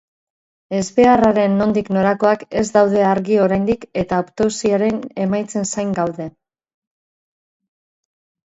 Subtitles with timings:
[0.75, 6.31] Ezbeharraren nondik norakoak ez daude argi oraindik eta autopsiaren emaitzen zain daude.